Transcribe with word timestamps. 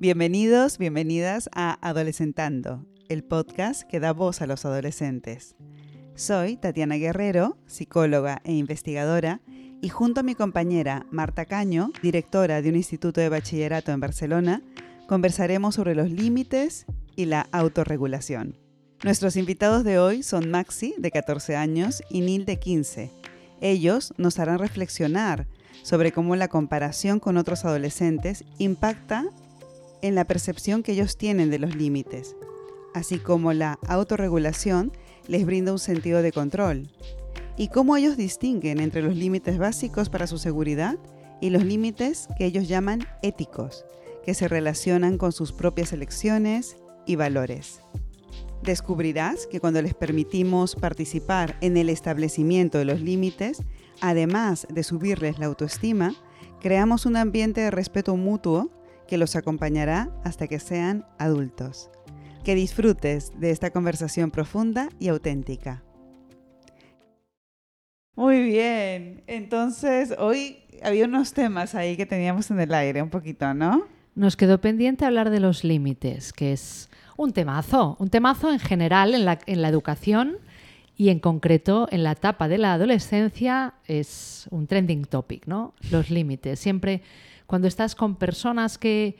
Bienvenidos, 0.00 0.78
bienvenidas 0.78 1.50
a 1.54 1.76
Adolescentando, 1.86 2.86
el 3.10 3.22
podcast 3.22 3.82
que 3.82 4.00
da 4.00 4.14
voz 4.14 4.40
a 4.40 4.46
los 4.46 4.64
adolescentes. 4.64 5.56
Soy 6.14 6.56
Tatiana 6.56 6.94
Guerrero, 6.94 7.58
psicóloga 7.66 8.40
e 8.44 8.54
investigadora, 8.54 9.42
y 9.82 9.90
junto 9.90 10.20
a 10.20 10.22
mi 10.22 10.34
compañera 10.34 11.04
Marta 11.10 11.44
Caño, 11.44 11.92
directora 12.02 12.62
de 12.62 12.70
un 12.70 12.76
instituto 12.76 13.20
de 13.20 13.28
bachillerato 13.28 13.92
en 13.92 14.00
Barcelona, 14.00 14.62
conversaremos 15.06 15.74
sobre 15.74 15.94
los 15.94 16.10
límites 16.10 16.86
y 17.14 17.26
la 17.26 17.46
autorregulación. 17.52 18.56
Nuestros 19.04 19.36
invitados 19.36 19.84
de 19.84 19.98
hoy 19.98 20.22
son 20.22 20.50
Maxi, 20.50 20.94
de 20.96 21.10
14 21.10 21.56
años, 21.56 22.02
y 22.08 22.22
Nil, 22.22 22.46
de 22.46 22.58
15. 22.58 23.10
Ellos 23.60 24.14
nos 24.16 24.38
harán 24.38 24.60
reflexionar 24.60 25.46
sobre 25.82 26.10
cómo 26.10 26.36
la 26.36 26.48
comparación 26.48 27.20
con 27.20 27.36
otros 27.36 27.66
adolescentes 27.66 28.46
impacta 28.56 29.26
en 30.02 30.14
la 30.14 30.24
percepción 30.24 30.82
que 30.82 30.92
ellos 30.92 31.16
tienen 31.16 31.50
de 31.50 31.58
los 31.58 31.74
límites, 31.74 32.36
así 32.94 33.18
como 33.18 33.52
la 33.52 33.78
autorregulación 33.86 34.92
les 35.26 35.44
brinda 35.46 35.72
un 35.72 35.78
sentido 35.78 36.22
de 36.22 36.32
control, 36.32 36.88
y 37.56 37.68
cómo 37.68 37.96
ellos 37.96 38.16
distinguen 38.16 38.80
entre 38.80 39.02
los 39.02 39.16
límites 39.16 39.58
básicos 39.58 40.08
para 40.08 40.26
su 40.26 40.38
seguridad 40.38 40.98
y 41.40 41.50
los 41.50 41.64
límites 41.64 42.28
que 42.38 42.46
ellos 42.46 42.68
llaman 42.68 43.06
éticos, 43.22 43.84
que 44.24 44.34
se 44.34 44.48
relacionan 44.48 45.18
con 45.18 45.32
sus 45.32 45.52
propias 45.52 45.92
elecciones 45.92 46.76
y 47.06 47.16
valores. 47.16 47.80
Descubrirás 48.62 49.46
que 49.46 49.60
cuando 49.60 49.80
les 49.80 49.94
permitimos 49.94 50.74
participar 50.74 51.56
en 51.62 51.76
el 51.76 51.88
establecimiento 51.88 52.76
de 52.78 52.84
los 52.84 53.00
límites, 53.00 53.62
además 54.02 54.66
de 54.70 54.82
subirles 54.82 55.38
la 55.38 55.46
autoestima, 55.46 56.14
creamos 56.60 57.06
un 57.06 57.16
ambiente 57.16 57.62
de 57.62 57.70
respeto 57.70 58.16
mutuo 58.16 58.70
que 59.10 59.18
los 59.18 59.34
acompañará 59.34 60.08
hasta 60.22 60.46
que 60.46 60.60
sean 60.60 61.04
adultos. 61.18 61.90
Que 62.44 62.54
disfrutes 62.54 63.32
de 63.40 63.50
esta 63.50 63.70
conversación 63.70 64.30
profunda 64.30 64.88
y 65.00 65.08
auténtica. 65.08 65.82
Muy 68.14 68.42
bien, 68.44 69.24
entonces 69.26 70.14
hoy 70.16 70.58
había 70.82 71.06
unos 71.06 71.32
temas 71.32 71.74
ahí 71.74 71.96
que 71.96 72.06
teníamos 72.06 72.50
en 72.52 72.60
el 72.60 72.72
aire 72.72 73.02
un 73.02 73.10
poquito, 73.10 73.52
¿no? 73.52 73.84
Nos 74.14 74.36
quedó 74.36 74.60
pendiente 74.60 75.04
hablar 75.04 75.30
de 75.30 75.40
los 75.40 75.64
límites, 75.64 76.32
que 76.32 76.52
es 76.52 76.88
un 77.16 77.32
temazo, 77.32 77.96
un 77.98 78.10
temazo 78.10 78.52
en 78.52 78.60
general 78.60 79.14
en 79.14 79.24
la, 79.24 79.40
en 79.46 79.60
la 79.60 79.68
educación 79.68 80.36
y 80.96 81.08
en 81.08 81.18
concreto 81.18 81.88
en 81.90 82.04
la 82.04 82.12
etapa 82.12 82.46
de 82.46 82.58
la 82.58 82.74
adolescencia 82.74 83.74
es 83.86 84.46
un 84.50 84.68
trending 84.68 85.04
topic, 85.04 85.46
¿no? 85.46 85.74
Los 85.90 86.10
límites. 86.10 86.60
Siempre 86.60 87.02
cuando 87.50 87.66
estás 87.66 87.96
con 87.96 88.14
personas 88.14 88.78
que, 88.78 89.16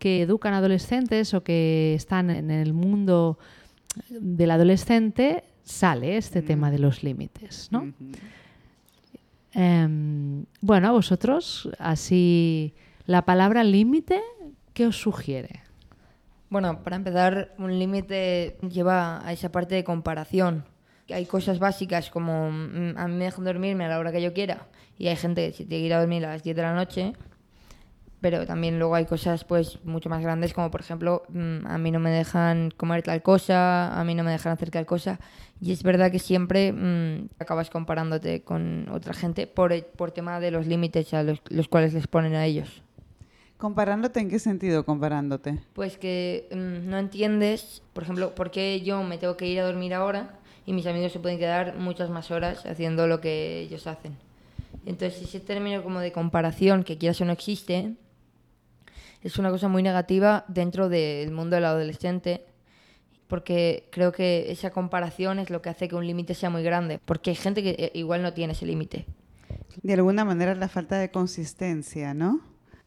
educan 0.00 0.54
adolescentes 0.54 1.34
o 1.34 1.44
que 1.44 1.94
están 1.94 2.30
en 2.30 2.50
el 2.50 2.72
mundo 2.72 3.38
del 4.08 4.50
adolescente, 4.50 5.44
sale 5.64 6.16
este 6.16 6.40
mm. 6.40 6.44
tema 6.46 6.70
de 6.70 6.78
los 6.78 7.02
límites, 7.02 7.68
¿no? 7.70 7.92
Em, 9.52 10.44
bueno, 10.62 10.88
a 10.88 10.92
vosotros, 10.92 11.68
así, 11.78 12.74
la 13.04 13.26
palabra 13.26 13.64
límite, 13.64 14.20
¿qué 14.72 14.86
os 14.86 14.96
sugiere? 14.96 15.60
Bueno, 16.48 16.82
para 16.82 16.96
empezar, 16.96 17.54
un 17.58 17.78
límite 17.78 18.56
lleva 18.62 19.26
a 19.26 19.32
esa 19.32 19.50
parte 19.52 19.74
de 19.74 19.84
comparación. 19.84 20.64
Hay 21.10 21.26
cosas 21.26 21.58
básicas 21.58 22.08
como 22.08 22.50
mm, 22.50 22.96
a 22.96 23.08
mí 23.08 23.14
me 23.14 23.24
dejan 23.24 23.44
dormirme 23.44 23.84
a 23.84 23.88
la 23.88 23.98
hora 23.98 24.10
que 24.10 24.22
yo 24.22 24.32
quiera 24.32 24.68
y 24.98 25.08
hay 25.08 25.16
gente 25.16 25.50
que 25.50 25.52
si 25.52 25.64
tiene 25.66 25.82
que 25.82 25.86
ir 25.86 25.94
a 25.94 26.00
dormir 26.00 26.24
a 26.24 26.30
las 26.30 26.42
10 26.42 26.56
de 26.56 26.62
la 26.62 26.74
noche 26.74 27.12
pero 28.24 28.46
también 28.46 28.78
luego 28.78 28.94
hay 28.94 29.04
cosas 29.04 29.44
pues 29.44 29.84
mucho 29.84 30.08
más 30.08 30.22
grandes 30.22 30.54
como 30.54 30.70
por 30.70 30.80
ejemplo 30.80 31.24
mm, 31.28 31.66
a 31.66 31.76
mí 31.76 31.90
no 31.90 32.00
me 32.00 32.08
dejan 32.08 32.70
comer 32.70 33.02
tal 33.02 33.20
cosa, 33.20 34.00
a 34.00 34.02
mí 34.02 34.14
no 34.14 34.24
me 34.24 34.30
dejan 34.30 34.52
hacer 34.52 34.70
tal 34.70 34.86
cosa 34.86 35.20
y 35.60 35.72
es 35.72 35.82
verdad 35.82 36.10
que 36.10 36.18
siempre 36.18 36.72
mm, 36.72 37.28
acabas 37.38 37.68
comparándote 37.68 38.40
con 38.40 38.88
otra 38.88 39.12
gente 39.12 39.46
por, 39.46 39.78
por 39.88 40.10
tema 40.12 40.40
de 40.40 40.50
los 40.52 40.66
límites 40.66 41.12
a 41.12 41.22
los, 41.22 41.68
cuales 41.68 41.92
les 41.92 42.06
ponen 42.06 42.34
a 42.34 42.46
ellos. 42.46 42.82
¿Comparándote 43.58 44.20
en 44.20 44.30
qué 44.30 44.38
sentido 44.38 44.86
comparándote? 44.86 45.58
Pues 45.74 45.98
que 45.98 46.48
mm, 46.50 46.88
no 46.88 46.96
entiendes, 46.96 47.82
por 47.92 48.04
ejemplo, 48.04 48.34
por 48.34 48.50
qué 48.50 48.80
yo 48.80 49.02
me 49.02 49.18
tengo 49.18 49.36
que 49.36 49.48
ir 49.48 49.60
a 49.60 49.66
dormir 49.66 49.92
ahora 49.92 50.38
y 50.64 50.72
mis 50.72 50.86
amigos 50.86 51.12
se 51.12 51.20
pueden 51.20 51.38
quedar 51.38 51.76
muchas 51.76 52.08
más 52.08 52.30
horas 52.30 52.64
haciendo 52.64 53.06
lo 53.06 53.20
que 53.20 53.60
ellos 53.60 53.86
hacen. 53.86 54.16
Entonces, 54.86 55.22
ese 55.22 55.40
término 55.40 55.82
como 55.82 56.00
de 56.00 56.10
comparación, 56.10 56.84
que 56.84 56.98
quieras 56.98 57.20
o 57.20 57.26
no 57.26 57.32
existe, 57.32 57.96
es 59.24 59.38
una 59.38 59.50
cosa 59.50 59.68
muy 59.68 59.82
negativa 59.82 60.44
dentro 60.46 60.88
del 60.88 61.32
mundo 61.32 61.56
del 61.56 61.64
adolescente 61.64 62.44
porque 63.26 63.88
creo 63.90 64.12
que 64.12 64.52
esa 64.52 64.70
comparación 64.70 65.38
es 65.38 65.50
lo 65.50 65.62
que 65.62 65.70
hace 65.70 65.88
que 65.88 65.96
un 65.96 66.06
límite 66.06 66.34
sea 66.34 66.50
muy 66.50 66.62
grande, 66.62 67.00
porque 67.04 67.30
hay 67.30 67.36
gente 67.36 67.62
que 67.62 67.70
eh, 67.70 67.90
igual 67.94 68.22
no 68.22 68.34
tiene 68.34 68.52
ese 68.52 68.66
límite. 68.66 69.06
De 69.82 69.94
alguna 69.94 70.24
manera 70.24 70.54
la 70.54 70.68
falta 70.68 70.98
de 70.98 71.10
consistencia, 71.10 72.14
¿no? 72.14 72.40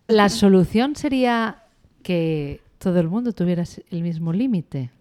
La 0.07 0.29
solución 0.29 0.95
sería 0.95 1.63
que 2.03 2.61
todo 2.77 2.99
el 2.99 3.09
mundo 3.09 3.33
tuviera 3.33 3.63
el 3.89 4.03
mismo 4.03 4.31
límite 4.31 4.91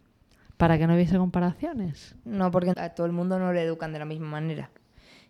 para 0.56 0.78
que 0.78 0.86
no 0.86 0.94
hubiese 0.94 1.18
comparaciones. 1.18 2.16
No, 2.24 2.50
porque 2.50 2.72
a 2.74 2.94
todo 2.94 3.06
el 3.06 3.12
mundo 3.12 3.38
no 3.38 3.52
le 3.52 3.62
educan 3.62 3.92
de 3.92 3.98
la 3.98 4.04
misma 4.04 4.28
manera. 4.28 4.70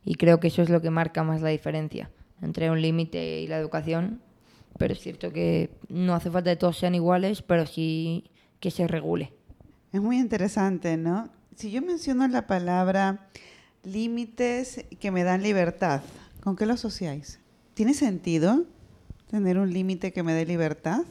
Y 0.04 0.14
creo 0.14 0.38
que 0.40 0.48
eso 0.48 0.62
es 0.62 0.70
lo 0.70 0.80
que 0.80 0.88
marca 0.88 1.24
más 1.24 1.42
la 1.42 1.50
diferencia 1.50 2.10
entre 2.40 2.70
un 2.70 2.80
límite 2.80 3.40
y 3.40 3.48
la 3.48 3.58
educación 3.58 4.20
pero 4.78 4.92
es 4.92 5.00
cierto 5.00 5.32
que 5.32 5.70
no 5.88 6.14
hace 6.14 6.30
falta 6.30 6.50
que 6.50 6.56
todos 6.56 6.78
sean 6.78 6.94
iguales, 6.94 7.42
pero 7.42 7.66
sí 7.66 8.24
que 8.60 8.70
se 8.70 8.86
regule. 8.86 9.32
Es 9.92 10.00
muy 10.00 10.18
interesante, 10.18 10.96
¿no? 10.96 11.30
Si 11.56 11.70
yo 11.70 11.80
menciono 11.82 12.26
la 12.28 12.46
palabra 12.46 13.28
límites 13.82 14.84
que 15.00 15.10
me 15.10 15.24
dan 15.24 15.42
libertad, 15.42 16.02
¿con 16.42 16.56
qué 16.56 16.66
lo 16.66 16.74
asociáis? 16.74 17.40
¿Tiene 17.74 17.94
sentido 17.94 18.64
tener 19.30 19.58
un 19.58 19.72
límite 19.72 20.12
que 20.12 20.22
me 20.22 20.34
dé 20.34 20.44
libertad? 20.44 21.02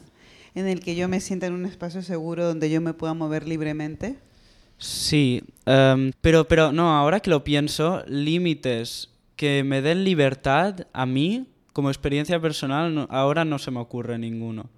En 0.54 0.66
el 0.66 0.80
que 0.80 0.94
yo 0.94 1.08
me 1.08 1.20
sienta 1.20 1.46
en 1.46 1.52
un 1.52 1.66
espacio 1.66 2.02
seguro 2.02 2.46
donde 2.46 2.70
yo 2.70 2.80
me 2.80 2.94
pueda 2.94 3.14
mover 3.14 3.46
libremente? 3.46 4.16
Sí, 4.78 5.42
em, 5.64 6.12
pero, 6.20 6.46
pero 6.48 6.72
no, 6.72 6.96
ahora 6.96 7.20
que 7.20 7.30
lo 7.30 7.44
pienso, 7.44 8.04
límites 8.06 9.10
que 9.36 9.64
me 9.64 9.82
den 9.82 10.04
libertad 10.04 10.86
a 10.92 11.06
mí 11.06 11.46
como 11.76 11.90
experiencia 11.90 12.40
personal 12.40 13.06
ahora 13.10 13.44
no 13.44 13.58
se 13.58 13.70
me 13.70 13.80
ocurre 13.80 14.16
ninguno. 14.18 14.70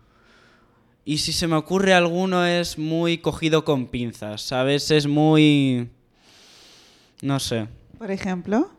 Y 1.05 1.19
si 1.19 1.33
se 1.33 1.47
me 1.47 1.55
ocurre 1.55 1.95
alguno 1.95 2.45
es 2.45 2.77
muy 2.77 3.19
cogido 3.19 3.65
con 3.65 3.87
pinzas, 3.87 4.43
¿sabes? 4.43 4.91
Es 4.91 5.07
muy... 5.07 5.91
no 7.23 7.39
sé. 7.39 7.69
Por 7.99 8.11
ejemplo. 8.11 8.73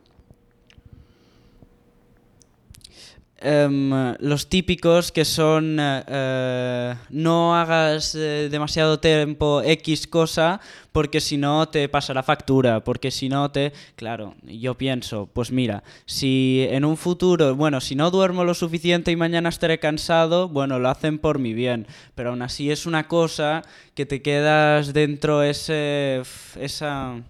Em, 3.42 3.90
los 4.18 4.50
típicos 4.50 5.12
que 5.12 5.24
son 5.24 5.78
eh, 5.80 6.04
eh, 6.06 6.94
no 7.08 7.56
hagas 7.56 8.14
eh, 8.14 8.48
demasiado 8.50 9.00
tiempo 9.00 9.62
X 9.62 10.06
cosa 10.06 10.60
porque 10.92 11.22
si 11.22 11.38
no 11.38 11.66
te 11.66 11.88
pasa 11.88 12.12
la 12.12 12.22
factura, 12.22 12.84
porque 12.84 13.10
si 13.10 13.30
no 13.30 13.50
te... 13.50 13.72
Claro, 13.96 14.34
yo 14.42 14.76
pienso, 14.76 15.26
pues 15.32 15.52
mira, 15.52 15.82
si 16.04 16.66
en 16.68 16.84
un 16.84 16.98
futuro, 16.98 17.56
bueno, 17.56 17.80
si 17.80 17.94
no 17.94 18.10
duermo 18.10 18.44
lo 18.44 18.52
suficiente 18.52 19.10
y 19.10 19.16
mañana 19.16 19.48
estaré 19.48 19.78
cansado, 19.78 20.48
bueno, 20.48 20.78
lo 20.78 20.90
hacen 20.90 21.18
por 21.18 21.38
mi 21.38 21.54
bien, 21.54 21.86
pero 22.14 22.30
aún 22.30 22.42
así 22.42 22.70
es 22.70 22.84
una 22.84 23.08
cosa 23.08 23.62
que 23.94 24.04
te 24.04 24.20
quedas 24.20 24.92
dentro 24.92 25.42
ese... 25.42 26.22
esa... 26.60 27.22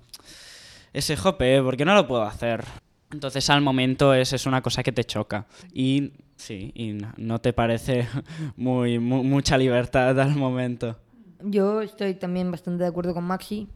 ese 0.93 1.17
jope, 1.17 1.63
porque 1.63 1.85
no 1.85 1.95
lo 1.95 2.09
puedo 2.09 2.23
hacer. 2.25 2.65
Entonces 3.13 3.51
al 3.51 3.61
momento 3.61 4.15
es, 4.15 4.33
es 4.33 4.47
una 4.47 4.63
cosa 4.63 4.83
que 4.83 4.93
te 4.93 5.05
choca 5.05 5.47
y 5.73 6.13
sí, 6.37 6.71
y 6.75 6.97
no, 7.17 7.41
te 7.41 7.53
parece 7.53 8.07
muy, 8.57 8.99
mucha 8.99 9.59
libertad 9.59 10.19
al 10.21 10.37
momento. 10.37 10.97
Yo 11.43 11.81
estoy 11.81 12.15
también 12.15 12.51
bastante 12.51 12.85
de 12.85 12.89
acuerdo 12.89 13.15
con 13.15 13.25
Maxi. 13.25 13.69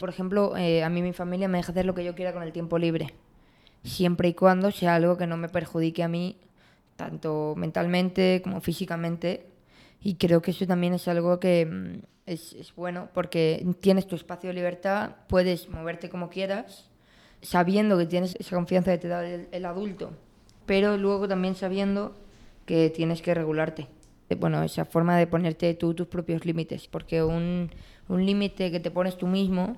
Por 0.00 0.08
ejemplo, 0.08 0.56
eh, 0.56 0.82
a 0.82 0.88
mí 0.88 1.00
mi 1.00 1.12
familia 1.12 1.46
me 1.46 1.58
deja 1.58 1.70
hacer 1.70 1.86
lo 1.86 1.94
que 1.94 2.04
yo 2.04 2.14
quiera 2.14 2.32
con 2.32 2.42
el 2.42 2.52
tiempo 2.52 2.78
libre, 2.78 3.14
siempre 3.84 4.28
y 4.30 4.34
cuando 4.34 4.70
sea 4.72 4.96
algo 4.96 5.16
que 5.16 5.26
no 5.26 5.36
me 5.36 5.48
perjudique 5.48 6.02
a 6.02 6.08
mí, 6.08 6.36
tanto 6.96 7.54
mentalmente 7.56 8.40
como 8.42 8.60
físicamente. 8.60 9.46
Y 10.00 10.14
creo 10.14 10.42
que 10.42 10.50
eso 10.50 10.66
también 10.66 10.94
es 10.94 11.06
algo 11.06 11.38
que 11.38 11.66
mm, 11.66 12.04
es, 12.26 12.54
es 12.54 12.74
bueno 12.74 13.10
porque 13.14 13.64
tienes 13.80 14.08
tu 14.08 14.16
espacio 14.16 14.48
de 14.48 14.54
libertad, 14.54 15.10
puedes 15.28 15.68
moverte 15.68 16.08
como 16.08 16.30
quieras 16.30 16.91
sabiendo 17.42 17.98
que 17.98 18.06
tienes 18.06 18.36
esa 18.38 18.56
confianza 18.56 18.92
que 18.92 18.98
te 18.98 19.08
da 19.08 19.26
el, 19.26 19.64
adulto, 19.64 20.12
pero 20.64 20.96
luego 20.96 21.28
también 21.28 21.54
sabiendo 21.54 22.16
que 22.64 22.90
tienes 22.90 23.20
que 23.20 23.34
regularte. 23.34 23.88
Eh, 24.28 24.36
bueno, 24.36 24.62
esa 24.62 24.84
forma 24.84 25.16
de 25.18 25.26
ponerte 25.26 25.74
tú 25.74 25.94
tus 25.94 26.06
propios 26.06 26.44
límites, 26.46 26.88
porque 26.88 27.22
un, 27.22 27.70
un 28.08 28.24
límite 28.24 28.70
que 28.70 28.80
te 28.80 28.90
pones 28.90 29.18
tú 29.18 29.26
mismo 29.26 29.76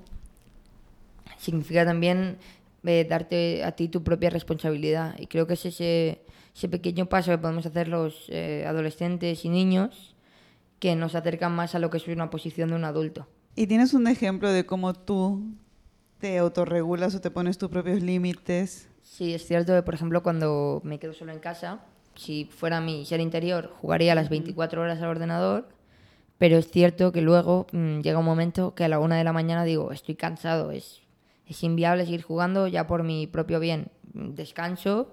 significa 1.39 1.85
también 1.85 2.37
eh, 2.85 3.07
darte 3.09 3.65
a 3.65 3.73
ti 3.73 3.89
tu 3.89 4.03
propia 4.03 4.31
responsabilidad. 4.31 5.17
Y 5.19 5.27
creo 5.27 5.47
que 5.47 5.55
es 5.55 5.65
ese, 5.65 6.23
ese 6.55 6.69
pequeño 6.69 7.07
paso 7.07 7.31
que 7.31 7.39
podemos 7.39 7.65
hacer 7.65 7.89
los 7.89 8.27
eh, 8.29 8.65
adolescentes 8.67 9.45
y 9.45 9.49
niños 9.49 10.15
que 10.79 10.95
nos 10.97 11.15
acercan 11.15 11.55
más 11.55 11.75
a 11.75 11.79
lo 11.79 11.89
que 11.89 11.97
es 11.97 12.07
una 12.09 12.29
posición 12.29 12.69
de 12.69 12.77
un 12.77 12.85
adulto. 12.85 13.27
¿Y 13.57 13.67
tienes 13.69 13.95
un 13.95 14.07
ejemplo 14.07 14.51
de 14.51 14.67
cómo 14.67 14.93
tú 14.93 15.55
te 16.25 16.39
autorregulas 16.39 17.15
o 17.15 17.21
te 17.21 17.31
pones 17.31 17.59
tus 17.59 17.69
propios 17.69 18.01
límites? 18.01 18.89
Sí, 19.03 19.35
es 19.35 19.47
cierto 19.47 19.75
que, 19.75 19.83
por 19.83 19.93
ejemplo, 19.93 20.23
cuando 20.23 20.81
me 20.83 20.99
quedo 20.99 21.13
solo 21.13 21.33
en 21.33 21.39
casa, 21.39 21.85
si 22.15 22.47
fuera 22.47 22.81
mi 22.81 23.05
ser 23.05 23.21
interior, 23.21 23.75
jugaría 23.83 24.15
las 24.15 24.31
24 24.31 24.81
horas 24.81 25.03
al 25.03 25.11
ordenador, 25.11 25.69
pero 26.39 26.57
es 26.57 26.71
cierto 26.71 27.13
que 27.13 27.21
luego 27.21 27.67
mm, 27.73 28.01
llega 28.01 28.21
un 28.21 28.25
momento 28.25 28.75
que 28.75 28.85
a 28.85 28.89
la 28.89 29.01
una 29.01 29.19
de 29.19 29.25
la 29.25 29.35
mañana 29.35 29.65
digo, 29.65 29.93
estoy 29.93 30.15
cansado, 30.15 30.71
es, 30.71 31.03
es 31.47 31.63
inviable 31.63 32.07
seguir 32.07 32.23
jugando 32.23 32.69
ya 32.69 32.87
por 32.87 33.03
mi 33.03 33.27
propio 33.27 33.61
bien. 33.61 33.89
Descanso 34.15 35.11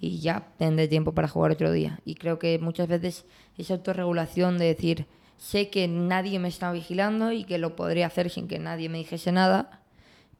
y 0.00 0.20
ya 0.20 0.48
tendré 0.56 0.88
tiempo 0.88 1.12
para 1.12 1.28
jugar 1.28 1.52
otro 1.52 1.72
día. 1.72 2.00
Y 2.06 2.14
creo 2.14 2.38
que 2.38 2.58
muchas 2.58 2.88
veces 2.88 3.26
esa 3.58 3.74
autorregulación 3.74 4.56
de 4.56 4.64
decir, 4.64 5.08
sé 5.36 5.68
que 5.68 5.88
nadie 5.88 6.38
me 6.38 6.48
está 6.48 6.72
vigilando 6.72 7.32
y 7.32 7.44
que 7.44 7.58
lo 7.58 7.76
podría 7.76 8.06
hacer 8.06 8.30
sin 8.30 8.48
que 8.48 8.58
nadie 8.58 8.88
me 8.88 8.96
dijese 8.96 9.30
nada, 9.30 9.83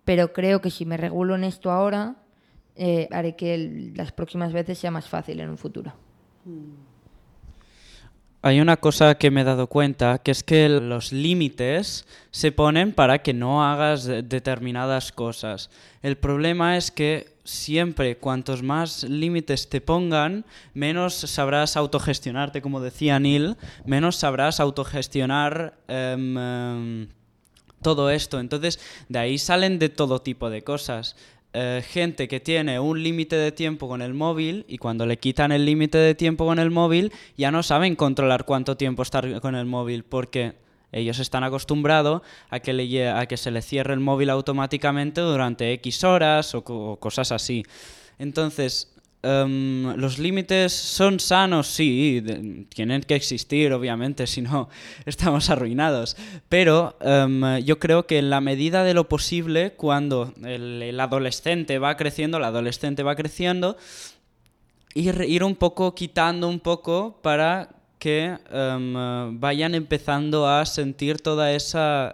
pero 0.05 0.33
creo 0.33 0.61
que 0.61 0.71
si 0.71 0.85
me 0.85 0.97
regulo 0.97 1.35
en 1.35 1.45
esto 1.45 1.71
ahora, 1.71 2.17
eh, 2.77 3.09
haré 3.13 3.37
que 3.37 3.93
las 3.95 4.13
próximas 4.13 4.53
veces 4.53 4.79
sea 4.79 4.91
más 4.91 5.09
fácil 5.09 5.41
en 5.41 5.51
un 5.51 5.59
futuro. 5.59 5.93
Hay 8.43 8.61
una 8.61 8.77
cosa 8.77 9.15
que 9.15 9.31
me 9.31 9.41
he 9.41 9.45
dado 9.45 9.69
cuenta, 9.69 10.19
que 10.19 10.31
es 10.31 10.43
que 10.43 10.69
los 10.69 11.13
límites 11.13 12.07
se 12.31 12.53
ponen 12.53 12.93
para 12.93 13.23
que 13.23 13.33
no 13.33 13.65
hagas 13.65 14.05
de- 14.05 14.23
determinadas 14.23 15.13
cosas. 15.13 15.71
El 16.03 16.19
problema 16.19 16.77
es 16.77 16.91
que 16.91 17.33
siempre 17.45 18.19
cuantos 18.19 18.63
más 18.63 19.05
límites 19.05 19.71
te 19.71 19.81
pongan, 19.81 20.45
menos 20.75 21.15
sabrás 21.15 21.77
autogestionarte, 21.79 22.61
como 22.61 22.81
decía 22.81 23.19
Neil, 23.19 23.57
menos 23.87 24.17
sabrás 24.17 24.61
autogestionar 24.61 25.79
em, 25.89 26.37
em, 26.37 27.09
todo 27.85 28.11
esto. 28.11 28.41
Entonces, 28.41 28.81
de 29.09 29.21
ahí 29.21 29.39
salen 29.39 29.79
de 29.79 29.91
todo 29.91 30.21
tipo 30.21 30.51
de 30.51 30.65
cosas. 30.65 31.15
Eh, 31.53 31.85
gente 31.89 32.27
que 32.27 32.41
tiene 32.41 32.81
un 32.81 33.01
límite 33.01 33.37
de 33.37 33.53
tiempo 33.53 33.87
con 33.87 34.03
el 34.03 34.13
móvil 34.13 34.65
y 34.67 34.79
cuando 34.79 35.07
le 35.07 35.19
quitan 35.19 35.53
el 35.53 35.65
límite 35.65 35.99
de 35.99 36.17
tiempo 36.17 36.47
con 36.47 36.59
el 36.59 36.73
móvil 36.73 37.13
ya 37.37 37.53
no 37.53 37.63
saben 37.63 37.95
controlar 37.95 38.45
cuánto 38.45 38.77
tiempo 38.77 39.05
estar 39.05 39.41
con 39.41 39.55
el 39.55 39.65
móvil 39.65 40.03
porque 40.03 40.55
ellos 40.91 41.21
están 41.21 41.45
acostumbrados 41.45 42.23
a 42.51 42.59
que, 42.59 42.73
le, 42.73 43.09
a 43.09 43.27
que 43.27 43.37
se 43.37 43.53
le 43.53 43.63
cierre 43.63 43.95
el 43.95 44.01
móvil 44.01 44.31
automáticamente 44.31 45.21
durante 45.21 45.73
X 45.75 46.03
horas 46.03 46.57
o 46.57 46.65
cosas 46.99 47.31
así. 47.31 47.63
Entonces, 48.19 48.94
em, 49.25 49.97
los 49.97 50.19
límites 50.19 50.73
son 50.73 51.19
sanos, 51.19 51.67
sí, 51.67 52.23
tienen 52.69 53.03
que 53.03 53.15
existir, 53.15 53.73
obviamente, 53.73 54.27
si 54.29 54.43
no 54.43 54.69
estamos 55.07 55.51
arruinados. 55.51 56.17
Pero 56.49 56.97
em, 57.01 57.59
yo 57.65 57.79
creo 57.79 58.07
que 58.07 58.19
en 58.19 58.31
la 58.31 58.41
medida 58.41 58.85
de 58.85 58.95
lo 58.95 59.09
posible, 59.09 59.73
cuando 59.73 60.33
el, 60.45 61.01
adolescente 61.01 61.79
va 61.79 61.97
creciendo, 61.97 62.39
la 62.39 62.49
adolescente 62.49 63.03
va 63.03 63.17
creciendo, 63.17 63.77
ir, 64.95 65.25
ir 65.27 65.43
un 65.43 65.57
poco 65.57 65.95
quitando 65.95 66.49
un 66.49 66.61
poco 66.61 67.19
para 67.23 67.71
que 67.99 68.37
em, 68.53 69.41
vayan 69.41 69.75
empezando 69.75 70.47
a 70.47 70.65
sentir 70.67 71.19
toda 71.19 71.53
esa... 71.53 72.13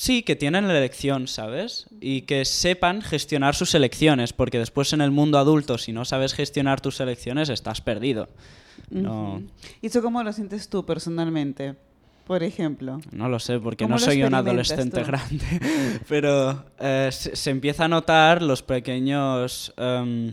Sí, 0.00 0.22
que 0.22 0.36
tienen 0.36 0.68
la 0.68 0.78
elección, 0.78 1.26
¿sabes? 1.26 1.86
Y 2.00 2.20
que 2.22 2.44
sepan 2.44 3.02
gestionar 3.02 3.56
sus 3.56 3.74
elecciones, 3.74 4.32
porque 4.32 4.60
después 4.60 4.92
en 4.92 5.00
el 5.00 5.10
mundo 5.10 5.38
adulto, 5.38 5.76
si 5.76 5.92
no 5.92 6.04
sabes 6.04 6.34
gestionar 6.34 6.80
tus 6.80 7.00
elecciones, 7.00 7.48
estás 7.48 7.80
perdido. 7.80 8.28
No, 8.90 9.42
¿Y 9.82 9.88
eso 9.88 10.00
cómo 10.00 10.22
lo 10.22 10.32
sientes 10.32 10.68
tú 10.68 10.86
personalmente? 10.86 11.74
Por 12.28 12.44
ejemplo. 12.44 13.00
no 13.10 13.28
lo 13.28 13.40
sé, 13.40 13.58
porque 13.58 13.86
¿Cómo 13.86 13.96
no 13.96 13.98
soy 13.98 14.22
un 14.22 14.34
adolescente 14.34 15.00
tú? 15.00 15.06
grande. 15.08 15.44
Pero 16.08 16.64
eh, 16.78 17.08
se, 17.10 17.34
se 17.34 17.50
empieza 17.50 17.86
a 17.86 17.88
notar 17.88 18.40
los 18.40 18.62
pequeños... 18.62 19.74
em, 19.76 20.32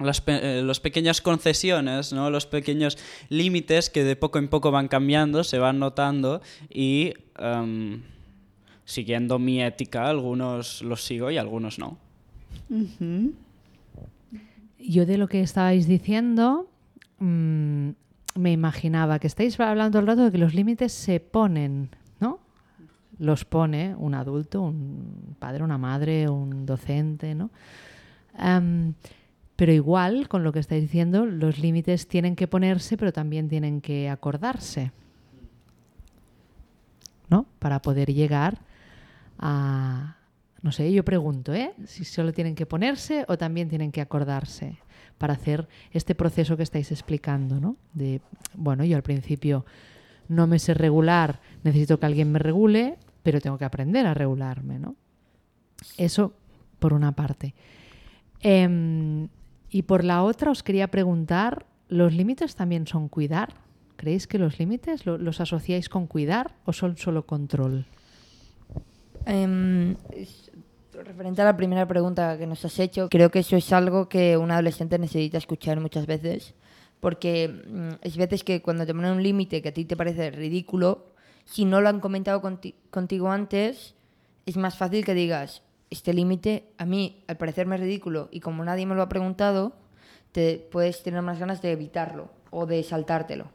las, 0.00 0.20
pe- 0.20 0.58
eh, 0.58 0.62
los 0.62 0.80
pequeñas 0.80 1.20
concesiones, 1.20 2.12
¿no? 2.12 2.30
los 2.30 2.46
pequeños 2.46 2.98
límites 3.28 3.90
que 3.90 4.02
de 4.02 4.16
poco 4.16 4.40
en 4.40 4.48
poco 4.48 4.72
van 4.72 4.88
cambiando, 4.88 5.44
se 5.44 5.58
van 5.58 5.78
notando 5.78 6.40
y 6.68 7.12
em, 7.38 8.02
siguiendo 8.84 9.38
mi 9.38 9.62
ética, 9.62 10.08
algunos 10.08 10.82
los 10.82 11.04
sigo 11.04 11.30
y 11.30 11.38
algunos 11.38 11.78
no. 11.78 11.98
Yo 14.78 15.06
de 15.06 15.18
lo 15.18 15.28
que 15.28 15.40
estabais 15.40 15.86
diciendo 15.86 16.68
mm, 17.18 17.90
me 18.34 18.52
imaginaba 18.52 19.18
que 19.18 19.26
estáis 19.26 19.58
hablando 19.60 19.98
el 19.98 20.06
rato 20.06 20.24
de 20.24 20.32
que 20.32 20.38
los 20.38 20.54
límites 20.54 20.92
se 20.92 21.20
ponen, 21.20 21.90
¿no? 22.20 22.40
Los 23.18 23.44
pone 23.44 23.94
un 23.96 24.14
adulto, 24.14 24.62
un 24.62 25.36
padre, 25.38 25.62
una 25.62 25.78
madre, 25.78 26.28
un 26.28 26.66
docente, 26.66 27.34
¿no? 27.34 27.50
Am, 28.36 28.94
pero 29.56 29.72
igual, 29.72 30.28
con 30.28 30.42
lo 30.42 30.52
que 30.52 30.58
estáis 30.58 30.82
diciendo, 30.82 31.26
los 31.26 31.58
límites 31.58 32.08
tienen 32.08 32.34
que 32.34 32.48
ponerse, 32.48 32.96
pero 32.96 33.12
también 33.12 33.48
tienen 33.48 33.80
que 33.80 34.08
acordarse, 34.08 34.90
¿no? 37.28 37.46
Para 37.58 37.80
poder 37.80 38.12
llegar 38.12 38.58
a... 39.42 40.16
No 40.62 40.70
sé, 40.70 40.92
yo 40.92 41.04
pregunto, 41.04 41.52
¿eh? 41.52 41.74
Si 41.86 42.04
solo 42.04 42.32
tienen 42.32 42.54
que 42.54 42.66
ponerse 42.66 43.24
o 43.26 43.36
también 43.36 43.68
tienen 43.68 43.90
que 43.90 44.00
acordarse 44.00 44.78
para 45.18 45.34
hacer 45.34 45.68
este 45.90 46.14
proceso 46.14 46.56
que 46.56 46.62
estáis 46.62 46.92
explicando, 46.92 47.58
¿no? 47.60 47.76
De, 47.92 48.20
bueno, 48.54 48.84
yo 48.84 48.96
al 48.96 49.02
principio 49.02 49.66
no 50.28 50.46
me 50.46 50.60
sé 50.60 50.72
regular, 50.74 51.40
necesito 51.64 51.98
que 51.98 52.06
alguien 52.06 52.30
me 52.30 52.38
regule, 52.38 52.96
pero 53.24 53.40
tengo 53.40 53.58
que 53.58 53.64
aprender 53.64 54.06
a 54.06 54.14
regularme, 54.14 54.78
¿no? 54.78 54.94
Eso 55.96 56.32
por 56.78 56.92
una 56.92 57.10
parte. 57.10 57.54
Em, 58.40 59.28
y 59.68 59.82
por 59.82 60.04
la 60.04 60.22
otra 60.22 60.50
os 60.52 60.62
quería 60.62 60.88
preguntar, 60.88 61.66
¿los 61.88 62.12
límites 62.14 62.54
también 62.54 62.86
son 62.86 63.08
cuidar? 63.08 63.54
¿Creéis 63.96 64.26
que 64.28 64.38
los 64.38 64.58
límites 64.60 65.06
lo- 65.06 65.18
los 65.18 65.40
asociáis 65.40 65.88
con 65.88 66.06
cuidar 66.06 66.54
o 66.64 66.72
son 66.72 66.96
solo 66.96 67.26
control? 67.26 67.86
Em, 69.26 69.96
es- 70.10 70.50
referente 70.92 71.40
a 71.42 71.44
la 71.44 71.56
primera 71.56 71.86
pregunta 71.86 72.36
que 72.38 72.46
nos 72.46 72.64
has 72.64 72.78
hecho, 72.78 73.08
creo 73.08 73.30
que 73.30 73.40
eso 73.40 73.56
es 73.56 73.72
algo 73.72 74.08
que 74.08 74.36
un 74.36 74.50
adolescente 74.50 74.98
necesita 74.98 75.38
escuchar 75.38 75.80
muchas 75.80 76.06
veces, 76.06 76.54
porque 77.00 77.48
mm, 77.48 77.88
es 78.02 78.16
veces 78.16 78.44
que 78.44 78.62
cuando 78.62 78.86
te 78.86 78.94
ponen 78.94 79.12
un 79.12 79.22
límite 79.22 79.62
que 79.62 79.70
a 79.70 79.74
ti 79.74 79.84
te 79.84 79.96
parece 79.96 80.30
ridículo, 80.30 81.06
si 81.44 81.64
no 81.64 81.80
lo 81.80 81.88
han 81.88 82.00
comentado 82.00 82.40
conti- 82.42 82.74
contigo 82.90 83.30
antes, 83.30 83.94
es 84.46 84.56
más 84.56 84.76
fácil 84.76 85.04
que 85.04 85.14
digas, 85.14 85.62
este 85.90 86.12
límite 86.14 86.64
a 86.78 86.84
mí 86.86 87.22
al 87.26 87.36
parecerme 87.36 87.76
ridículo 87.76 88.28
y 88.30 88.40
como 88.40 88.64
nadie 88.64 88.86
me 88.86 88.94
lo 88.94 89.02
ha 89.02 89.08
preguntado, 89.08 89.72
te 90.32 90.56
puedes 90.70 91.02
tener 91.02 91.20
más 91.22 91.38
ganas 91.38 91.60
de 91.62 91.72
evitarlo 91.72 92.30
o 92.50 92.66
de 92.66 92.82
saltártelo. 92.82 93.46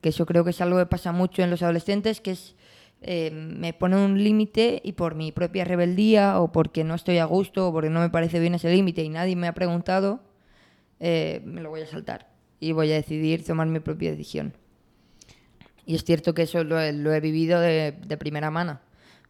Que 0.00 0.10
eso 0.10 0.26
creo 0.26 0.44
que 0.44 0.50
es 0.50 0.60
algo 0.60 0.78
que 0.78 0.86
pasa 0.86 1.12
mucho 1.12 1.42
en 1.42 1.50
los 1.50 1.62
adolescentes, 1.62 2.20
que 2.20 2.32
es 2.32 2.54
eh, 3.00 3.30
me 3.30 3.72
pone 3.72 3.96
un 3.96 4.22
límite 4.22 4.80
y 4.82 4.92
por 4.92 5.14
mi 5.14 5.30
propia 5.30 5.64
rebeldía 5.64 6.40
o 6.40 6.50
porque 6.50 6.82
no 6.84 6.94
estoy 6.94 7.18
a 7.18 7.24
gusto 7.24 7.68
o 7.68 7.72
porque 7.72 7.90
no 7.90 8.00
me 8.00 8.10
parece 8.10 8.40
bien 8.40 8.54
ese 8.54 8.70
límite 8.70 9.02
y 9.02 9.08
nadie 9.08 9.36
me 9.36 9.46
ha 9.46 9.54
preguntado, 9.54 10.20
eh, 11.00 11.40
me 11.44 11.60
lo 11.60 11.70
voy 11.70 11.82
a 11.82 11.86
saltar 11.86 12.28
y 12.60 12.72
voy 12.72 12.90
a 12.90 12.96
decidir 12.96 13.44
tomar 13.44 13.68
mi 13.68 13.80
propia 13.80 14.10
decisión. 14.10 14.54
Y 15.86 15.94
es 15.94 16.04
cierto 16.04 16.34
que 16.34 16.42
eso 16.42 16.64
lo 16.64 16.78
he, 16.80 17.20
vivido 17.20 17.60
de, 17.60 17.92
de 17.92 18.16
primera 18.18 18.50
mano. 18.50 18.80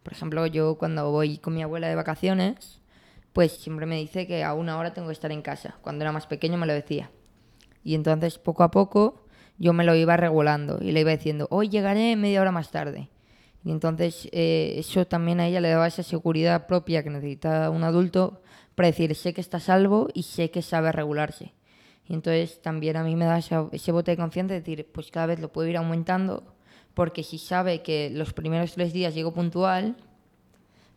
Por 0.03 0.13
ejemplo, 0.13 0.45
yo 0.47 0.77
cuando 0.77 1.11
voy 1.11 1.37
con 1.37 1.53
mi 1.53 1.61
abuela 1.61 1.87
de 1.87 1.95
vacaciones, 1.95 2.81
pues 3.31 3.53
siempre 3.53 3.85
me 3.85 3.97
dice 3.97 4.27
que 4.27 4.43
a 4.43 4.53
una 4.53 4.77
hora 4.77 4.93
tengo 4.93 5.07
que 5.07 5.13
estar 5.13 5.31
en 5.31 5.41
casa. 5.41 5.77
Cuando 5.81 6.03
era 6.03 6.11
más 6.11 6.27
pequeño 6.27 6.57
me 6.57 6.65
lo 6.65 6.73
decía. 6.73 7.11
Y 7.83 7.95
entonces 7.95 8.39
poco 8.39 8.63
a 8.63 8.71
poco 8.71 9.25
yo 9.57 9.73
me 9.73 9.83
lo 9.83 9.95
iba 9.95 10.17
regulando 10.17 10.79
y 10.81 10.91
le 10.91 11.01
iba 11.01 11.11
diciendo, 11.11 11.47
hoy 11.51 11.69
llegaré 11.69 12.15
media 12.15 12.41
hora 12.41 12.51
más 12.51 12.71
tarde. 12.71 13.09
Y 13.63 13.71
entonces 13.71 14.29
eh, 14.31 14.75
eso 14.77 15.05
también 15.05 15.39
a 15.39 15.47
ella 15.47 15.61
le 15.61 15.69
daba 15.69 15.87
esa 15.87 16.03
seguridad 16.03 16.67
propia 16.67 17.03
que 17.03 17.09
necesita 17.09 17.69
un 17.69 17.83
adulto 17.83 18.41
para 18.75 18.87
decir, 18.87 19.13
sé 19.15 19.33
que 19.33 19.41
está 19.41 19.59
salvo 19.59 20.07
y 20.13 20.23
sé 20.23 20.51
que 20.51 20.61
sabe 20.61 20.91
regularse. 20.91 21.53
Y 22.07 22.13
entonces 22.13 22.61
también 22.61 22.95
a 22.97 23.03
mí 23.03 23.15
me 23.15 23.25
da 23.25 23.37
ese 23.37 23.91
bote 23.91 24.11
de 24.11 24.17
confianza 24.17 24.53
de 24.53 24.61
decir, 24.61 24.87
pues 24.91 25.11
cada 25.11 25.27
vez 25.27 25.39
lo 25.39 25.51
puedo 25.51 25.67
ir 25.67 25.77
aumentando, 25.77 26.55
porque 26.93 27.23
si 27.23 27.37
sabe 27.37 27.81
que 27.83 28.09
los 28.09 28.33
primeros 28.33 28.73
tres 28.73 28.93
días 28.93 29.13
llego 29.13 29.33
puntual, 29.33 29.95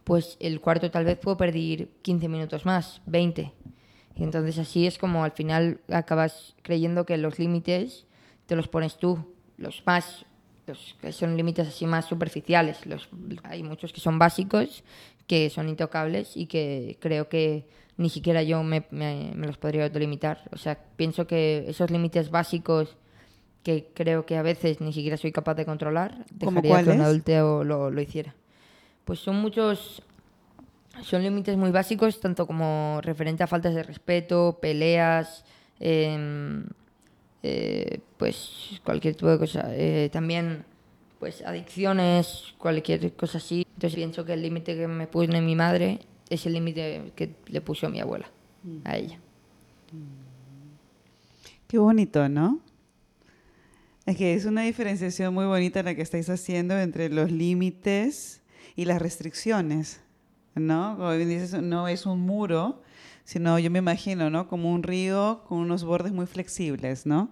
pues 0.05 0.37
el 0.41 0.61
cuarto 0.61 0.91
tal 0.91 1.05
vez 1.05 1.19
puedo 1.19 1.37
perder 1.37 1.89
15 2.03 2.29
minutos 2.29 2.65
más, 2.65 3.03
20. 3.07 3.53
Y 4.17 4.23
entonces 4.23 4.59
así 4.59 4.87
es 4.87 4.99
como 4.99 5.25
al 5.25 5.33
final 5.33 5.81
acabas 5.89 6.55
creyendo 6.63 7.05
que 7.05 7.17
los 7.17 7.39
límites 7.39 8.07
te 8.47 8.57
los 8.57 8.69
pones 8.69 8.97
tú, 8.97 9.35
los 9.57 9.83
más, 9.87 10.25
los 10.67 10.97
que 11.01 11.13
son 11.13 11.37
límites 11.37 11.69
así 11.69 11.87
más 11.87 12.07
superficiales. 12.07 12.87
Los, 12.87 13.09
hay 13.45 13.63
muchos 13.63 13.93
que 13.93 14.01
son 14.01 14.19
básicos, 14.19 14.85
que 15.27 15.51
son 15.51 15.69
intocables 15.69 16.37
y 16.37 16.47
que 16.47 16.97
creo 17.01 17.29
que 17.29 17.67
ni 17.97 18.09
siquiera 18.11 18.43
yo 18.43 18.63
me, 18.63 18.85
me- 18.91 19.33
me 19.35 19.47
los 19.47 19.59
podría 19.59 19.85
autolimitar. 19.85 20.43
O 20.53 20.57
sea, 20.59 20.79
pienso 20.97 21.27
que 21.27 21.65
esos 21.69 21.91
límites 21.91 22.31
básicos 22.31 22.97
que 23.63 23.91
creo 23.95 24.27
que 24.27 24.37
a 24.37 24.43
veces 24.43 24.81
ni 24.81 24.93
siquiera 24.93 25.17
soy 25.17 25.31
capaz 25.31 25.55
de 25.55 25.65
controlar, 25.65 26.25
¿Cómo 26.43 26.61
dejaría 26.63 26.85
que 26.85 26.91
un 26.91 27.01
adulto 27.05 27.65
lo, 27.65 27.91
lo 27.91 28.01
hiciera. 28.01 28.35
Pues 29.05 29.21
son 29.21 29.37
muchos, 29.37 30.03
son 31.03 31.23
límites 31.23 31.57
muy 31.57 31.71
básicos, 31.71 32.19
tanto 32.21 32.47
como 32.47 32.99
referente 33.03 33.43
a 33.45 33.47
faltas 33.47 33.75
de 33.75 33.83
respeto, 33.85 34.59
peleas, 34.61 35.45
em, 35.79 36.65
eh, 37.43 38.01
pues 38.17 38.81
cualquier 38.85 39.15
tipo 39.15 39.29
de 39.29 39.39
cosa. 39.39 39.67
Eh, 39.71 40.09
también, 40.13 40.65
pues 41.19 41.43
adicciones, 41.43 42.55
cualquier 42.59 43.15
cosa 43.15 43.39
así. 43.39 43.67
Entonces 43.75 43.97
pienso 43.97 44.25
que 44.25 44.35
el 44.35 44.43
límite 44.43 44.77
que 44.77 44.87
me 44.87 45.07
pone 45.07 45.41
mi 45.41 45.57
madre 45.57 46.01
es 46.31 46.47
el 46.47 46.55
límite 46.55 47.13
que 47.15 47.35
le 47.47 47.61
puso 47.61 47.89
mi 47.91 48.01
abuela 48.01 48.31
a 48.85 48.97
ella. 48.97 49.19
Qué 51.67 51.79
bonito, 51.79 52.29
¿no? 52.29 52.61
Es 54.07 54.17
que 54.17 54.35
es 54.35 54.47
una 54.47 54.63
diferenciación 54.63 55.33
muy 55.33 55.47
bonita 55.47 55.83
la 55.83 55.95
que 55.95 56.03
estáis 56.03 56.29
haciendo 56.29 56.79
entre 56.79 57.09
los 57.09 57.31
límites 57.31 58.43
y 58.75 58.85
las 58.85 59.01
restricciones, 59.01 60.01
¿no? 60.55 60.97
Como 60.97 61.11
bien 61.17 61.29
dices, 61.29 61.55
no 61.63 61.87
es 61.87 62.05
un 62.05 62.21
muro, 62.21 62.83
sino 63.25 63.59
yo 63.59 63.71
me 63.71 63.79
imagino, 63.79 64.31
¿no? 64.31 64.49
Como 64.49 64.73
un 64.73 64.83
río 64.83 65.43
con 65.47 65.59
unos 65.59 65.85
bordes 65.85 66.13
muy 66.13 66.27
flexibles, 66.27 67.07
¿no? 67.07 67.31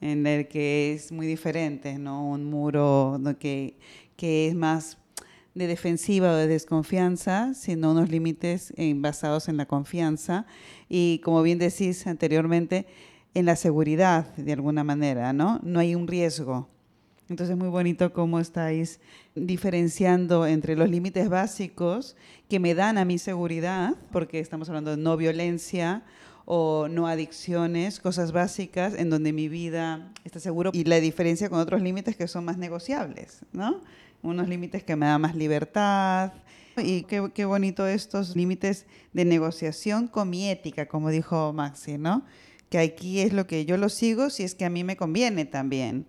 En 0.00 0.26
el 0.26 0.48
que 0.48 0.92
es 0.92 1.12
muy 1.12 1.26
diferente, 1.26 1.98
¿no? 1.98 2.28
Un 2.28 2.44
muro 2.44 3.20
que, 3.38 3.76
que 4.16 4.48
es 4.48 4.54
más 4.54 4.98
de 5.54 5.66
defensiva 5.66 6.32
o 6.32 6.36
de 6.36 6.46
desconfianza, 6.46 7.54
sino 7.54 7.92
unos 7.92 8.10
límites 8.10 8.72
eh, 8.76 8.92
basados 8.96 9.48
en 9.48 9.56
la 9.56 9.66
confianza 9.66 10.46
y, 10.88 11.20
como 11.24 11.42
bien 11.42 11.58
decís 11.58 12.06
anteriormente, 12.06 12.86
en 13.34 13.46
la 13.46 13.56
seguridad 13.56 14.34
de 14.36 14.52
alguna 14.52 14.84
manera, 14.84 15.32
¿no? 15.32 15.60
No 15.62 15.80
hay 15.80 15.94
un 15.94 16.06
riesgo. 16.06 16.68
Entonces 17.28 17.54
es 17.54 17.58
muy 17.58 17.68
bonito 17.68 18.12
cómo 18.12 18.40
estáis 18.40 19.00
diferenciando 19.34 20.46
entre 20.46 20.76
los 20.76 20.90
límites 20.90 21.28
básicos 21.28 22.16
que 22.48 22.58
me 22.58 22.74
dan 22.74 22.98
a 22.98 23.04
mi 23.04 23.18
seguridad, 23.18 23.94
porque 24.10 24.38
estamos 24.38 24.68
hablando 24.68 24.90
de 24.90 24.96
no 24.96 25.16
violencia 25.16 26.02
o 26.44 26.88
no 26.88 27.06
adicciones, 27.06 28.00
cosas 28.00 28.32
básicas 28.32 28.94
en 28.94 29.10
donde 29.10 29.32
mi 29.32 29.48
vida 29.48 30.12
está 30.24 30.40
seguro 30.40 30.70
y 30.74 30.84
la 30.84 31.00
diferencia 31.00 31.48
con 31.48 31.60
otros 31.60 31.80
límites 31.80 32.16
que 32.16 32.26
son 32.28 32.44
más 32.44 32.58
negociables, 32.58 33.40
¿no? 33.52 33.80
Unos 34.22 34.48
límites 34.48 34.82
que 34.82 34.96
me 34.96 35.06
dan 35.06 35.20
más 35.20 35.34
libertad 35.34 36.32
y 36.76 37.02
qué, 37.04 37.30
qué 37.34 37.44
bonito 37.44 37.86
estos 37.86 38.34
límites 38.34 38.86
de 39.12 39.24
negociación 39.24 40.08
con 40.08 40.30
mi 40.30 40.48
ética, 40.48 40.86
como 40.86 41.10
dijo 41.10 41.52
Maxi, 41.52 41.98
¿no? 41.98 42.24
Que 42.68 42.78
aquí 42.78 43.20
es 43.20 43.32
lo 43.32 43.46
que 43.46 43.64
yo 43.64 43.76
lo 43.76 43.88
sigo 43.88 44.30
si 44.30 44.42
es 44.42 44.54
que 44.54 44.64
a 44.64 44.70
mí 44.70 44.82
me 44.82 44.96
conviene 44.96 45.44
también. 45.44 46.06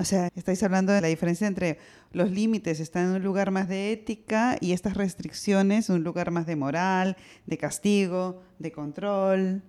O 0.00 0.04
sea, 0.04 0.28
estáis 0.34 0.62
hablando 0.62 0.92
de 0.92 1.00
la 1.00 1.08
diferencia 1.08 1.46
entre 1.46 1.78
los 2.12 2.30
límites 2.30 2.80
están 2.80 3.10
en 3.10 3.16
un 3.16 3.22
lugar 3.22 3.50
más 3.50 3.68
de 3.68 3.92
ética 3.92 4.56
y 4.60 4.72
estas 4.72 4.94
restricciones 4.96 5.88
en 5.88 5.96
un 5.96 6.04
lugar 6.04 6.30
más 6.30 6.46
de 6.46 6.56
moral, 6.56 7.16
de 7.46 7.58
castigo, 7.58 8.42
de 8.58 8.72
control. 8.72 9.62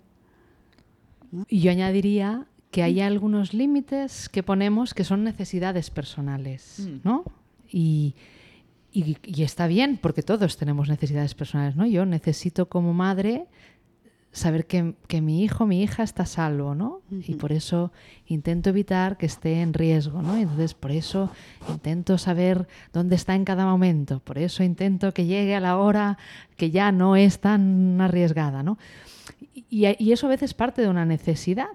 Y 1.47 1.59
yo 1.59 1.71
añadiría 1.71 2.45
que 2.71 2.83
hay 2.83 3.01
algunos 3.01 3.53
límites 3.53 4.29
que 4.29 4.43
ponemos 4.43 4.93
que 4.93 5.03
son 5.03 5.23
necesidades 5.23 5.89
personales, 5.89 6.79
Mm. 6.79 6.99
¿no? 7.03 7.23
Y, 7.71 8.15
y- 8.91 9.17
y 9.23 9.43
está 9.43 9.67
bien, 9.67 9.97
porque 10.01 10.23
todos 10.23 10.57
tenemos 10.57 10.87
necesidades 10.89 11.35
personales, 11.35 11.75
¿no? 11.75 11.85
Yo 11.85 12.05
necesito 12.05 12.67
como 12.69 12.93
madre 12.93 13.47
saber 14.35 14.67
que, 14.67 14.95
que 15.07 15.21
mi 15.21 15.43
hijo, 15.43 15.65
mi 15.65 15.81
hija 15.81 16.03
está 16.03 16.23
a 16.23 16.25
salvo, 16.25 16.75
¿no? 16.75 17.01
Y 17.09 17.35
por 17.35 17.53
eso 17.53 17.93
intento 18.27 18.69
evitar 18.69 19.17
que 19.17 19.25
esté 19.25 19.61
en 19.61 19.73
riesgo, 19.73 20.21
¿no? 20.21 20.35
Entonces, 20.35 20.73
por 20.73 20.91
eso 20.91 21.31
intento 21.69 22.17
saber 22.17 22.67
dónde 22.91 23.15
está 23.15 23.33
en 23.33 23.45
cada 23.45 23.65
momento, 23.65 24.19
por 24.19 24.37
eso 24.37 24.61
intento 24.61 25.13
que 25.13 25.25
llegue 25.25 25.55
a 25.55 25.61
la 25.61 25.77
hora 25.77 26.17
que 26.57 26.69
ya 26.69 26.91
no 26.91 27.15
es 27.15 27.39
tan 27.39 28.01
arriesgada, 28.01 28.61
¿no? 28.61 28.77
Y, 29.69 29.87
y 29.97 30.11
eso 30.11 30.27
a 30.27 30.31
veces 30.31 30.53
parte 30.53 30.81
de 30.81 30.89
una 30.89 31.05
necesidad 31.05 31.69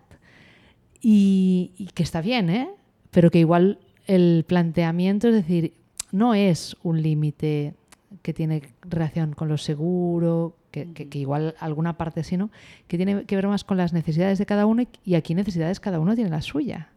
y, 1.00 1.72
y 1.78 1.86
que 1.86 2.02
está 2.02 2.20
bien, 2.20 2.50
¿eh? 2.50 2.68
Pero 3.10 3.30
que 3.30 3.38
igual 3.38 3.78
el 4.06 4.44
planteamiento 4.46 5.28
es 5.28 5.34
decir, 5.34 5.72
no 6.12 6.34
es 6.34 6.76
un 6.82 7.00
límite 7.00 7.74
que 8.20 8.34
tiene 8.34 8.62
relación 8.82 9.32
con 9.32 9.48
lo 9.48 9.56
seguro, 9.56 10.56
que, 10.70 10.92
que- 10.92 11.08
que 11.08 11.18
igual 11.18 11.54
alguna 11.60 11.96
parte 11.96 12.22
sí, 12.24 12.36
¿no? 12.36 12.50
Que 12.88 12.96
tiene 12.96 13.24
que 13.24 13.36
ver 13.36 13.46
más 13.48 13.64
con 13.64 13.76
las 13.76 13.92
necesidades 13.92 14.38
de 14.38 14.46
cada 14.46 14.66
uno 14.66 14.82
y, 14.82 14.88
y 15.04 15.14
aquí 15.14 15.34
necesidades 15.34 15.80
cada 15.80 16.00
uno 16.00 16.14
tiene 16.14 16.30
la 16.30 16.42
suya, 16.42 16.88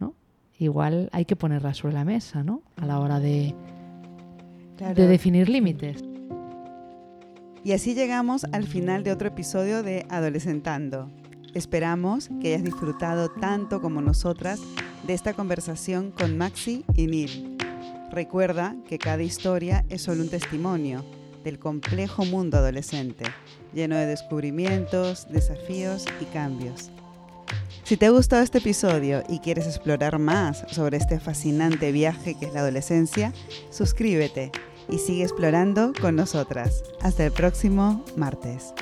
¿no? 0.00 0.14
Igual 0.58 1.08
hay 1.12 1.24
que 1.24 1.36
ponerla 1.36 1.74
sobre 1.74 1.94
la 1.94 2.04
mesa, 2.04 2.42
¿no? 2.44 2.62
A 2.76 2.86
la 2.86 3.00
hora 3.00 3.20
de, 3.20 3.54
de 4.78 5.06
definir 5.06 5.48
límites. 5.48 6.02
Y 7.64 7.72
así 7.72 7.94
llegamos 7.94 8.44
al 8.52 8.64
final 8.64 9.02
de 9.02 9.10
otro 9.12 9.28
episodio 9.28 9.82
de 9.82 10.06
Adolescentando. 10.08 11.10
Esperamos 11.54 12.28
que 12.40 12.48
hayas 12.48 12.62
disfrutado 12.62 13.28
tanto 13.30 13.80
como 13.80 14.00
nosotras 14.02 14.60
de 15.06 15.14
esta 15.14 15.32
conversación 15.32 16.10
con 16.12 16.36
Maxi 16.38 16.84
y 16.94 17.06
Neil. 17.06 17.56
Recuerda 18.12 18.76
que 18.88 18.98
cada 18.98 19.22
historia 19.22 19.84
es 19.88 20.02
solo 20.02 20.22
un 20.22 20.28
testimonio 20.28 21.04
del 21.46 21.60
complejo 21.60 22.24
mundo 22.24 22.58
adolescente, 22.58 23.24
lleno 23.72 23.96
de 23.96 24.06
descubrimientos, 24.06 25.28
desafíos 25.30 26.04
y 26.20 26.24
cambios. 26.24 26.90
Si 27.84 27.96
te 27.96 28.06
ha 28.06 28.10
gustado 28.10 28.42
este 28.42 28.58
episodio 28.58 29.22
y 29.28 29.38
quieres 29.38 29.66
explorar 29.66 30.18
más 30.18 30.64
sobre 30.72 30.96
este 30.96 31.20
fascinante 31.20 31.92
viaje 31.92 32.34
que 32.34 32.46
es 32.46 32.52
la 32.52 32.60
adolescencia, 32.60 33.32
suscríbete 33.70 34.50
y 34.88 34.98
sigue 34.98 35.22
explorando 35.22 35.92
con 36.00 36.16
nosotras. 36.16 36.82
Hasta 37.00 37.24
el 37.24 37.30
próximo 37.30 38.04
martes. 38.16 38.74